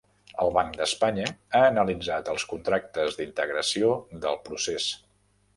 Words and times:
El 0.43 0.51
Banc 0.53 0.79
d'Espanya 0.79 1.27
ha 1.59 1.61
analitzat 1.67 2.33
els 2.35 2.47
contractes 2.55 3.21
d'integració 3.21 3.95
del 4.25 4.45
procés. 4.49 4.93